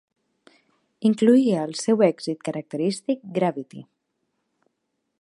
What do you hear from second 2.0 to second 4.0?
èxit característic, "Gravity".